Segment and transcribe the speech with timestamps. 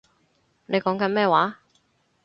[0.65, 1.59] 你講緊咩話